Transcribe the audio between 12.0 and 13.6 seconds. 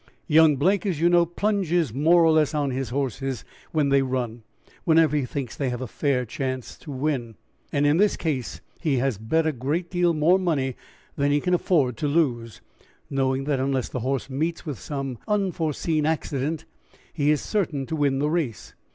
lose, knowing that